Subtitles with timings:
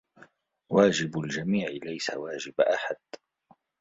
[0.71, 2.95] واجب الجميع ليس واجب أحد.